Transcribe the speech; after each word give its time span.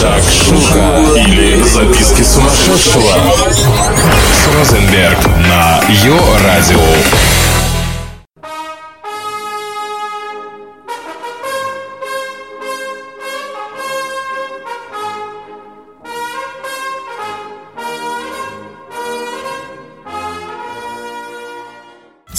Шакшука 0.00 1.00
или 1.16 1.62
записки 1.62 2.22
сумасшедшего 2.22 3.14
с 4.34 4.54
Розенберг 4.54 5.18
на 5.48 5.80
Йо-Радио. 5.88 7.45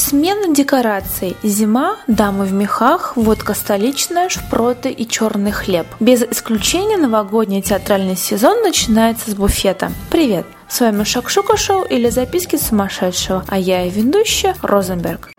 Смена 0.07 0.55
декораций. 0.55 1.35
Зима, 1.43 1.97
дамы 2.07 2.45
в 2.45 2.53
мехах, 2.53 3.17
водка 3.17 3.53
столичная, 3.53 4.29
шпроты 4.29 4.89
и 4.89 5.05
черный 5.05 5.51
хлеб. 5.51 5.85
Без 5.99 6.23
исключения 6.23 6.95
новогодний 6.95 7.61
театральный 7.61 8.15
сезон 8.15 8.61
начинается 8.61 9.29
с 9.29 9.35
буфета. 9.35 9.91
Привет! 10.09 10.45
С 10.69 10.79
вами 10.79 11.03
Шакшука 11.03 11.57
Шоу 11.57 11.83
или 11.83 12.09
записки 12.09 12.55
сумасшедшего, 12.55 13.43
а 13.49 13.59
я 13.59 13.83
и 13.83 13.89
ведущая 13.89 14.55
Розенберг. 14.61 15.31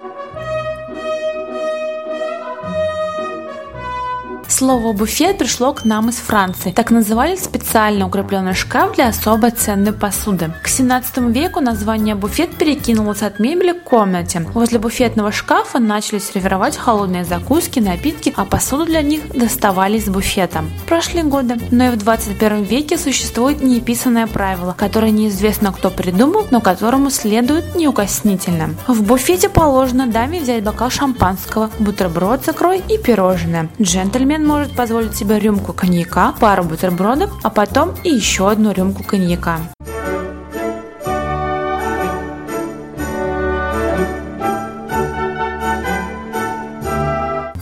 Слово 4.58 4.92
«буфет» 4.92 5.38
пришло 5.38 5.72
к 5.72 5.84
нам 5.84 6.08
из 6.08 6.16
Франции. 6.16 6.72
Так 6.72 6.90
называли 6.90 7.36
специально 7.36 8.08
укрепленный 8.08 8.54
шкаф 8.54 8.96
для 8.96 9.06
особо 9.06 9.52
ценной 9.52 9.92
посуды. 9.92 10.52
К 10.64 10.66
17 10.66 11.18
веку 11.32 11.60
название 11.60 12.16
«буфет» 12.16 12.56
перекинулось 12.56 13.22
от 13.22 13.38
мебели 13.38 13.70
к 13.70 13.84
комнате. 13.84 14.40
Возле 14.54 14.80
буфетного 14.80 15.30
шкафа 15.30 15.78
начали 15.78 16.18
сервировать 16.18 16.76
холодные 16.76 17.24
закуски, 17.24 17.78
напитки, 17.78 18.34
а 18.36 18.44
посуду 18.44 18.84
для 18.84 19.00
них 19.00 19.28
доставали 19.28 19.98
из 19.98 20.08
буфета. 20.08 20.64
Прошли 20.88 21.22
годы, 21.22 21.54
но 21.70 21.84
и 21.84 21.90
в 21.90 21.96
21 21.96 22.64
веке 22.64 22.98
существует 22.98 23.62
неписанное 23.62 24.26
правило, 24.26 24.74
которое 24.76 25.12
неизвестно 25.12 25.72
кто 25.72 25.88
придумал, 25.88 26.48
но 26.50 26.60
которому 26.60 27.10
следует 27.10 27.76
неукоснительно. 27.76 28.74
В 28.88 29.04
буфете 29.04 29.48
положено 29.48 30.08
даме 30.08 30.40
взять 30.40 30.64
бокал 30.64 30.90
шампанского, 30.90 31.70
бутерброд 31.78 32.44
с 32.44 32.48
икрой 32.48 32.82
и 32.88 32.98
пирожное. 32.98 33.68
Джентльмен 33.80 34.47
может 34.48 34.74
позволить 34.74 35.14
себе 35.14 35.38
рюмку 35.38 35.74
коньяка, 35.74 36.32
пару 36.40 36.64
бутербродов, 36.64 37.30
а 37.42 37.50
потом 37.50 37.94
и 38.02 38.08
еще 38.08 38.50
одну 38.50 38.72
рюмку 38.72 39.04
коньяка. 39.04 39.58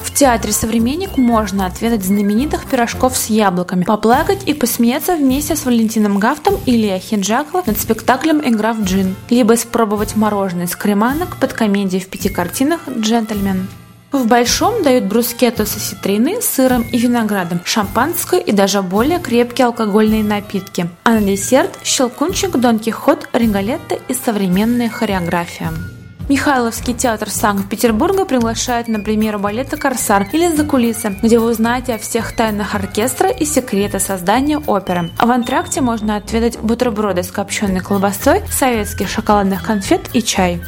В 0.01 0.19
театре 0.19 0.53
«Современник» 0.53 1.19
можно 1.19 1.67
отведать 1.67 2.05
знаменитых 2.05 2.65
пирожков 2.67 3.17
с 3.17 3.27
яблоками, 3.27 3.85
поплакать 3.85 4.45
и 4.47 4.55
посмеяться 4.55 5.17
вместе 5.17 5.57
с 5.57 5.67
Валентином 5.67 6.19
Гафтом 6.19 6.55
и 6.65 6.71
Лия 6.71 6.99
Хинджакова 6.99 7.65
над 7.67 7.79
спектаклем 7.79 8.41
«Игра 8.49 8.73
в 8.73 8.83
джин», 8.85 9.17
либо 9.29 9.55
испробовать 9.55 10.17
мороженое 10.17 10.69
с 10.69 10.77
креманок 10.77 11.37
под 11.37 11.53
комедией 11.53 12.03
в 12.03 12.09
пяти 12.09 12.31
картинах 12.31 12.81
«Джентльмен». 12.89 13.67
В 14.17 14.29
большом 14.29 14.83
дают 14.83 15.05
брускетто 15.05 15.67
с 15.67 15.77
осетрины, 15.77 16.41
сыром 16.41 16.83
и 16.91 16.97
виноградом, 16.97 17.61
шампанское 17.67 18.41
и 18.41 18.51
даже 18.51 18.81
более 18.81 19.19
крепкие 19.21 19.67
алкогольные 19.67 20.25
напитки. 20.25 20.89
А 21.05 21.11
на 21.11 21.21
десерт– 21.21 21.79
щелкунчик, 21.85 22.57
Дон 22.57 22.79
Кихот, 22.79 23.29
Регалетто 23.35 23.99
и 24.09 24.15
современная 24.15 24.89
хореография. 24.89 25.71
Михайловский 26.31 26.95
театр 26.95 27.29
Санкт-Петербурга 27.29 28.25
приглашает 28.25 28.89
на 28.89 29.01
премьеру 29.01 29.39
балета 29.39 29.77
«Корсар» 29.77 30.27
или 30.33 30.49
«За 30.49 30.65
кулисы», 30.65 31.15
где 31.23 31.39
вы 31.39 31.51
узнаете 31.51 31.95
о 31.95 31.99
всех 31.99 32.35
тайнах 32.35 32.75
оркестра 32.75 33.29
и 33.29 33.45
секреты 33.45 34.01
создания 34.01 34.59
оперы. 34.59 35.11
А 35.19 35.27
в 35.27 35.31
антракте 35.31 35.83
можно 35.83 36.17
отведать 36.17 36.59
бутерброды 36.59 37.23
с 37.23 37.31
копченой 37.31 37.81
колбасой, 37.81 38.43
советских 38.51 39.11
шоколадных 39.11 39.63
конфет 39.63 40.09
и 40.15 40.23
чай. 40.23 40.63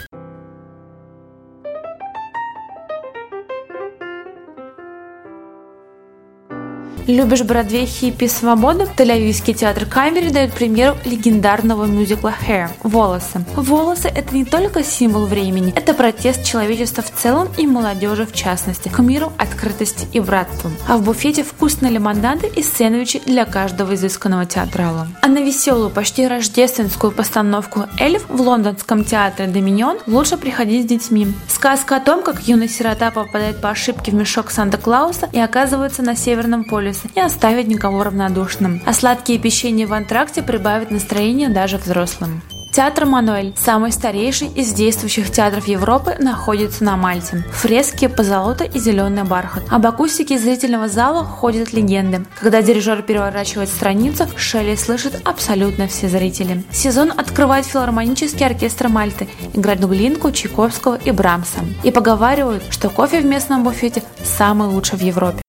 Любишь 7.09 7.41
Бродвей, 7.41 7.87
хиппи, 7.87 8.27
свободу? 8.27 8.87
Тель-Авивский 8.99 9.55
театр 9.55 9.87
Камери 9.87 10.29
дает 10.29 10.53
премьеру 10.53 10.95
легендарного 11.07 11.87
мюзикла 11.87 12.35
Hair– 12.47 12.69
«Волосы». 12.83 13.47
Волосы– 13.57 14.09
это 14.15 14.35
не 14.35 14.45
только 14.45 14.85
символ 14.85 15.25
времени, 15.25 15.73
это 15.75 15.95
протест 15.95 16.45
человечества 16.45 17.03
в 17.03 17.11
целом 17.11 17.49
и 17.57 17.67
молодежи 17.67 18.27
в 18.27 18.35
частности, 18.35 18.91
к 18.91 18.99
миру, 18.99 19.33
открытости 19.39 20.07
и 20.13 20.21
братству. 20.21 20.71
А 20.87 20.99
в 20.99 21.03
буфете 21.03 21.45
вкусные 21.45 21.93
лимонады 21.93 22.47
и 22.47 22.63
сэндвичи 22.63 23.23
для 23.25 23.47
каждого 23.47 23.95
изысканного 23.95 24.45
театрала. 24.45 25.09
А 25.23 25.29
на 25.29 25.39
веселую, 25.39 25.89
почти 25.89 26.29
рождественскую 26.29 27.11
постановку 27.11 27.85
«Эльф» 27.99 28.27
в 28.29 28.39
лондонском 28.39 29.03
театре 29.03 29.49
«Доминион» 29.49 29.97
лучше 30.07 30.37
приходить 30.37 30.85
с 30.85 30.87
детьми. 30.87 31.29
Сказка 31.49 31.97
о 31.97 32.01
том, 32.01 32.23
как 32.23 32.47
юный 32.47 32.69
сирота 32.69 33.11
попадает 33.11 33.63
по 33.63 33.71
ошибке 33.71 34.11
в 34.11 34.15
мешок 34.15 34.51
Санта-Клауса 34.51 35.27
и 35.33 35.39
оказывается 35.39 36.03
на 36.03 36.15
Северном 36.15 36.65
полюсе 36.65 36.98
полюса 36.99 37.15
не 37.15 37.23
оставить 37.23 37.69
никого 37.69 38.05
равнодушным. 38.05 38.83
А 38.85 38.93
сладкие 38.93 39.39
печенья 39.39 39.87
в 39.87 39.93
антракте 39.93 40.43
прибавят 40.43 40.91
настроение 40.91 41.49
даже 41.49 41.79
взрослым. 41.79 42.43
Театр 42.71 43.07
Мануэль, 43.07 43.55
самый 43.57 43.91
старейший 43.91 44.49
из 44.49 44.73
действующих 44.73 45.33
театров 45.33 45.67
Европы, 45.67 46.15
находится 46.21 46.85
на 46.85 46.97
Мальте. 46.97 47.43
Фрески, 47.51 48.07
позолота 48.07 48.65
и 48.65 48.79
зеленый 48.79 49.25
бархат. 49.25 49.65
Об 49.71 49.87
акустике 49.87 50.39
зрительного 50.39 50.87
зала 50.87 51.25
ходят 51.25 51.73
легенды. 51.73 52.25
Когда 52.39 52.63
дирижер 52.63 53.03
переворачивает 53.03 53.71
страницу, 53.71 54.27
Шелли 54.37 54.77
слышат 54.77 55.21
абсолютно 55.25 55.89
все 55.89 56.09
зрители. 56.09 56.63
Сезон 56.71 57.11
открывает 57.11 57.67
филармонический 57.67 58.47
оркестр 58.47 58.89
Мальты, 58.89 59.29
играть 59.55 59.81
Глинку, 59.81 60.31
Чайковского 60.31 61.01
и 61.03 61.11
Брамса. 61.11 61.61
И 61.83 61.91
поговаривают, 61.91 62.63
что 62.71 62.91
кофе 62.91 63.23
в 63.23 63.25
местном 63.25 63.65
буфете 63.65 64.05
самый 64.23 64.69
лучший 64.69 64.99
в 64.99 65.03
Европе. 65.03 65.41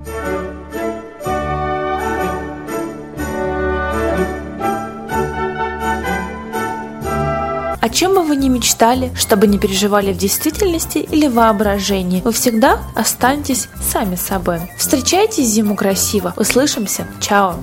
Чем 8.00 8.14
бы 8.14 8.24
вы 8.24 8.38
ни 8.38 8.48
мечтали, 8.48 9.12
чтобы 9.14 9.46
не 9.46 9.60
переживали 9.60 10.14
в 10.14 10.18
действительности 10.18 11.00
или 11.00 11.28
воображении, 11.28 12.22
вы 12.22 12.32
всегда 12.32 12.80
останетесь 12.96 13.68
сами 13.82 14.16
собой. 14.16 14.62
Встречайте 14.78 15.44
зиму 15.44 15.76
красиво. 15.76 16.34
Услышимся. 16.38 17.06
Чао. 17.20 17.58